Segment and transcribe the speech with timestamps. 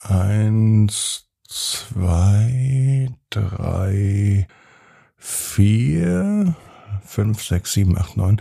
[0.00, 4.46] Eins, zwei, drei,
[5.16, 6.54] vier,
[7.04, 8.40] fünf, sechs, sieben, acht, neun.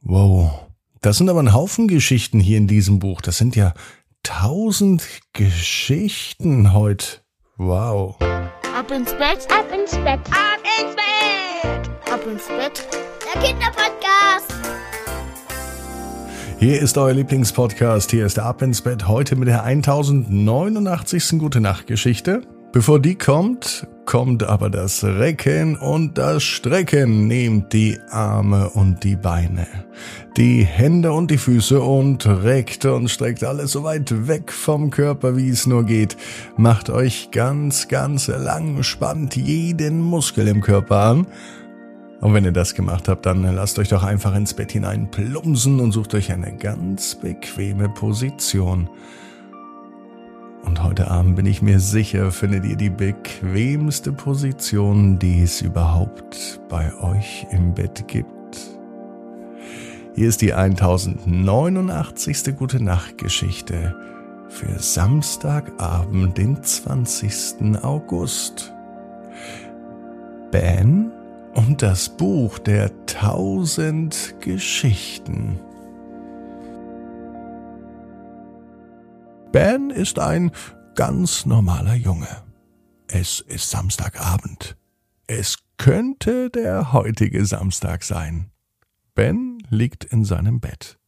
[0.00, 0.66] Wow.
[1.00, 3.20] Das sind aber ein Haufen Geschichten hier in diesem Buch.
[3.20, 3.74] Das sind ja
[4.22, 7.20] tausend Geschichten heute.
[7.56, 8.16] Wow.
[8.20, 12.88] Ab ins Bett, ab ins Bett, ab ins Bett, ab ins Bett.
[13.34, 14.47] Der Kinderpodcast.
[16.60, 18.10] Hier ist euer Lieblingspodcast.
[18.10, 19.06] Hier ist der Ab ins Bett.
[19.06, 21.38] Heute mit der 1089.
[21.38, 22.42] Gute Nacht Geschichte.
[22.72, 27.28] Bevor die kommt, kommt aber das Recken und das Strecken.
[27.28, 29.68] Nehmt die Arme und die Beine,
[30.36, 35.36] die Hände und die Füße und reckt und streckt alles so weit weg vom Körper,
[35.36, 36.16] wie es nur geht.
[36.56, 41.26] Macht euch ganz, ganz lang, spannt jeden Muskel im Körper an
[42.20, 45.78] und wenn ihr das gemacht habt, dann lasst euch doch einfach ins Bett hinein plumpsen
[45.78, 48.90] und sucht euch eine ganz bequeme Position.
[50.64, 56.60] Und heute Abend bin ich mir sicher, findet ihr die bequemste Position, die es überhaupt
[56.68, 58.28] bei euch im Bett gibt.
[60.14, 62.56] Hier ist die 1089.
[62.56, 63.94] Gute Nacht Geschichte
[64.48, 67.82] für Samstagabend, den 20.
[67.82, 68.74] August.
[70.50, 71.12] Ben
[71.54, 75.58] und das Buch der tausend Geschichten.
[79.52, 80.52] Ben ist ein
[80.94, 82.28] ganz normaler Junge.
[83.06, 84.76] Es ist Samstagabend.
[85.26, 88.50] Es könnte der heutige Samstag sein.
[89.14, 90.98] Ben liegt in seinem Bett.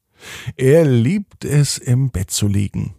[0.57, 2.95] Er liebt es, im Bett zu liegen.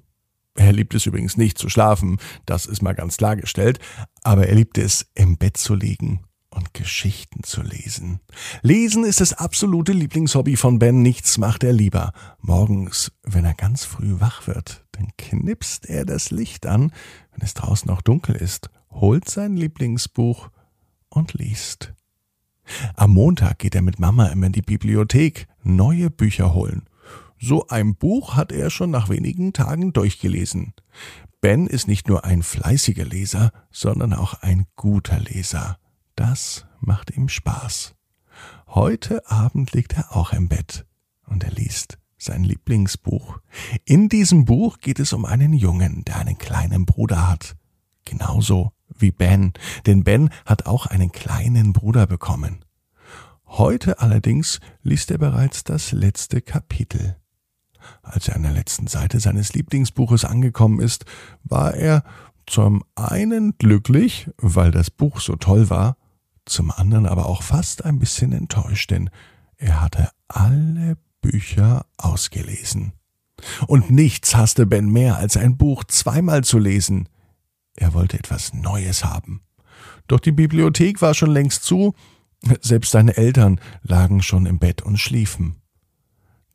[0.56, 3.80] Er liebt es übrigens nicht zu schlafen, das ist mal ganz klargestellt,
[4.22, 6.22] aber er liebt es, im Bett zu liegen
[6.52, 8.20] und Geschichten zu lesen.
[8.62, 11.02] Lesen ist das absolute Lieblingshobby von Ben.
[11.02, 12.14] Nichts macht er lieber.
[12.40, 16.92] Morgens, wenn er ganz früh wach wird, dann knipst er das Licht an,
[17.32, 20.50] wenn es draußen noch dunkel ist, holt sein Lieblingsbuch
[21.10, 21.94] und liest.
[22.96, 26.88] Am Montag geht er mit Mama immer in die Bibliothek, neue Bücher holen.
[27.40, 30.74] So ein Buch hat er schon nach wenigen Tagen durchgelesen.
[31.42, 35.80] Ben ist nicht nur ein fleißiger Leser, sondern auch ein guter Leser.
[36.22, 37.96] Das macht ihm Spaß.
[38.68, 40.86] Heute Abend liegt er auch im Bett
[41.26, 43.40] und er liest sein Lieblingsbuch.
[43.86, 47.56] In diesem Buch geht es um einen Jungen, der einen kleinen Bruder hat.
[48.06, 49.54] Genauso wie Ben,
[49.88, 52.66] denn Ben hat auch einen kleinen Bruder bekommen.
[53.48, 57.18] Heute allerdings liest er bereits das letzte Kapitel.
[58.04, 61.06] Als er an der letzten Seite seines Lieblingsbuches angekommen ist,
[61.44, 62.04] war er
[62.46, 65.98] zum einen glücklich, weil das Buch so toll war,
[66.46, 69.10] zum anderen aber auch fast ein bisschen enttäuscht, denn
[69.58, 72.94] er hatte alle Bücher ausgelesen.
[73.68, 77.10] Und nichts hasste Ben mehr, als ein Buch zweimal zu lesen.
[77.76, 79.42] Er wollte etwas Neues haben.
[80.08, 81.94] Doch die Bibliothek war schon längst zu,
[82.62, 85.56] selbst seine Eltern lagen schon im Bett und schliefen.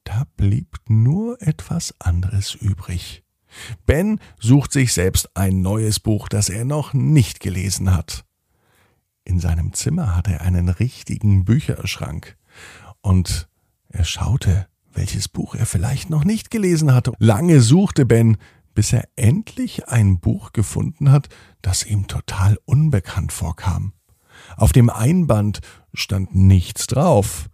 [0.04, 3.24] Da blieb nur etwas anderes übrig.
[3.86, 8.25] Ben sucht sich selbst ein neues Buch, das er noch nicht gelesen hat.
[9.26, 12.36] In seinem Zimmer hatte er einen richtigen Bücherschrank.
[13.00, 13.48] Und
[13.88, 17.12] er schaute, welches Buch er vielleicht noch nicht gelesen hatte.
[17.18, 18.36] Lange suchte Ben,
[18.72, 21.28] bis er endlich ein Buch gefunden hat,
[21.60, 23.94] das ihm total unbekannt vorkam.
[24.56, 25.58] Auf dem Einband
[25.92, 27.50] stand nichts drauf.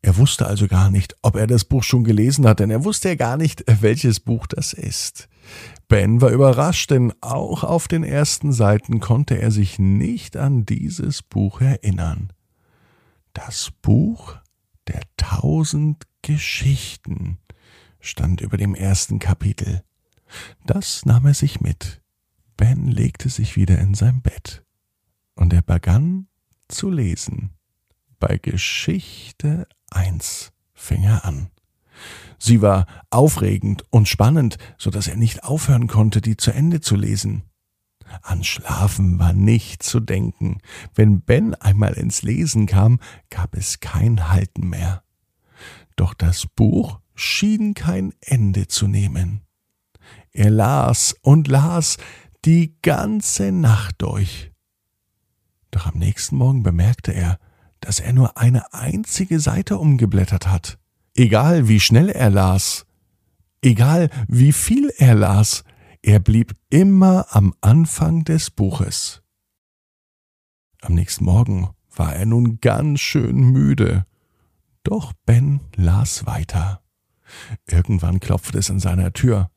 [0.00, 3.10] Er wusste also gar nicht, ob er das Buch schon gelesen hat, denn er wusste
[3.10, 5.28] ja gar nicht, welches Buch das ist.
[5.88, 11.22] Ben war überrascht, denn auch auf den ersten Seiten konnte er sich nicht an dieses
[11.22, 12.32] Buch erinnern.
[13.32, 14.36] Das Buch
[14.86, 17.38] der tausend Geschichten
[18.00, 19.82] stand über dem ersten Kapitel.
[20.64, 22.00] Das nahm er sich mit.
[22.56, 24.64] Ben legte sich wieder in sein Bett
[25.34, 26.28] und er begann
[26.68, 27.50] zu lesen.
[28.18, 31.50] Bei Geschichte eins fing er an.
[32.38, 36.96] Sie war aufregend und spannend, so dass er nicht aufhören konnte, die zu Ende zu
[36.96, 37.42] lesen.
[38.22, 40.58] An Schlafen war nicht zu denken.
[40.94, 42.98] Wenn Ben einmal ins Lesen kam,
[43.28, 45.02] gab es kein Halten mehr.
[45.96, 49.42] Doch das Buch schien kein Ende zu nehmen.
[50.32, 51.98] Er las und las
[52.44, 54.50] die ganze Nacht durch.
[55.70, 57.38] Doch am nächsten Morgen bemerkte er,
[57.80, 60.79] dass er nur eine einzige Seite umgeblättert hat.
[61.14, 62.86] Egal wie schnell er las,
[63.62, 65.64] egal wie viel er las,
[66.02, 69.22] er blieb immer am Anfang des Buches.
[70.80, 74.06] Am nächsten Morgen war er nun ganz schön müde.
[74.82, 76.80] Doch Ben las weiter.
[77.66, 79.50] Irgendwann klopfte es an seiner Tür.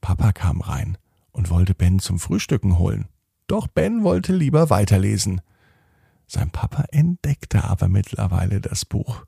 [0.00, 0.98] Papa kam rein
[1.30, 3.08] und wollte Ben zum Frühstücken holen.
[3.46, 5.40] Doch Ben wollte lieber weiterlesen.
[6.26, 9.24] Sein Papa entdeckte aber mittlerweile das Buch.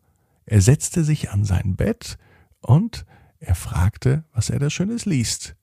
[0.47, 2.19] Er setzte sich an sein Bett
[2.61, 3.07] und
[3.39, 5.57] er fragte, was er da Schönes liest.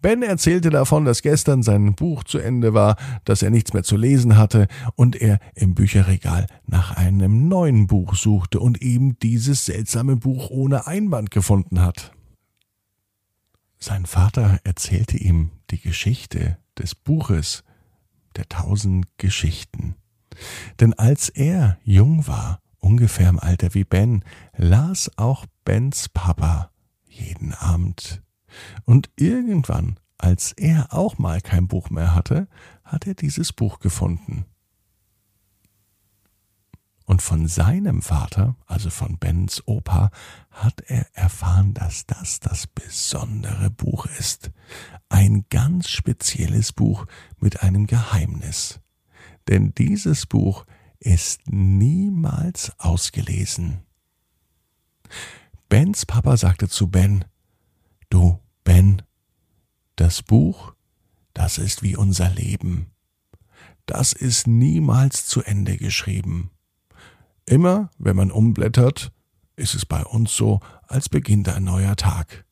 [0.00, 3.96] Ben erzählte davon, dass gestern sein Buch zu Ende war, dass er nichts mehr zu
[3.96, 10.16] lesen hatte und er im Bücherregal nach einem neuen Buch suchte und eben dieses seltsame
[10.16, 12.12] Buch ohne Einband gefunden hat.
[13.78, 17.64] Sein Vater erzählte ihm die Geschichte des Buches
[18.36, 19.96] der tausend Geschichten.
[20.80, 24.24] Denn als er jung war, ungefähr im Alter wie Ben,
[24.56, 26.70] las auch Bens Papa
[27.06, 28.22] jeden Abend
[28.84, 32.48] und irgendwann, als er auch mal kein Buch mehr hatte,
[32.84, 34.44] hat er dieses Buch gefunden.
[37.06, 40.10] Und von seinem Vater, also von Bens Opa,
[40.50, 44.50] hat er erfahren, dass das das besondere Buch ist.
[45.10, 47.04] Ein ganz spezielles Buch
[47.38, 48.80] mit einem Geheimnis.
[49.48, 50.64] Denn dieses Buch
[51.04, 53.82] ist niemals ausgelesen.
[55.68, 57.24] Bens Papa sagte zu Ben,
[58.08, 59.02] Du, Ben,
[59.96, 60.74] das Buch,
[61.34, 62.90] das ist wie unser Leben.
[63.86, 66.50] Das ist niemals zu Ende geschrieben.
[67.44, 69.12] Immer, wenn man umblättert,
[69.56, 72.46] ist es bei uns so, als beginnt ein neuer Tag.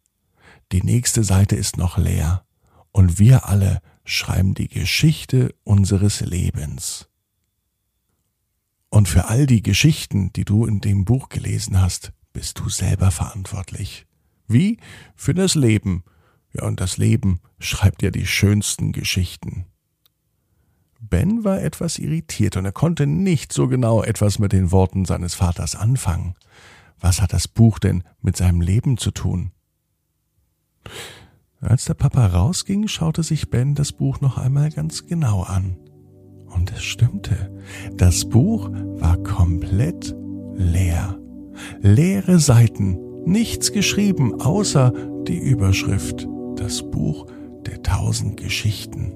[0.73, 2.45] Die nächste Seite ist noch leer,
[2.91, 7.09] und wir alle schreiben die Geschichte unseres Lebens.
[8.93, 13.11] Und für all die Geschichten, die du in dem Buch gelesen hast, bist du selber
[13.11, 14.07] verantwortlich.
[14.47, 14.77] Wie?
[15.17, 16.05] Für das Leben.
[16.53, 19.65] Ja, und das Leben schreibt ja die schönsten Geschichten.
[21.01, 25.33] Ben war etwas irritiert und er konnte nicht so genau etwas mit den Worten seines
[25.33, 26.35] Vaters anfangen.
[27.01, 29.53] Was hat das Buch denn mit seinem Leben zu tun?
[31.63, 35.79] Als der Papa rausging, schaute sich Ben das Buch noch einmal ganz genau an.
[36.55, 37.51] Und es stimmte.
[37.97, 40.15] Das Buch war komplett
[40.55, 41.19] leer.
[41.81, 44.93] Leere Seiten nichts geschrieben, außer
[45.27, 47.27] die Überschrift Das Buch
[47.67, 49.15] der tausend Geschichten.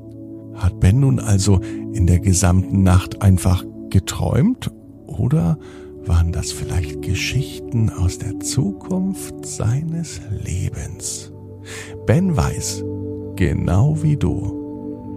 [0.55, 1.61] Hat Ben nun also
[1.93, 4.71] in der gesamten Nacht einfach geträumt
[5.07, 5.59] oder
[6.07, 11.33] waren das vielleicht Geschichten aus der Zukunft seines Lebens?
[12.07, 12.85] Ben weiß,
[13.35, 14.66] genau wie du,